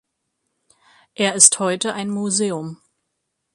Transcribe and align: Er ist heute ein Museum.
Er 1.13 1.35
ist 1.35 1.59
heute 1.59 1.93
ein 1.93 2.09
Museum. 2.09 2.81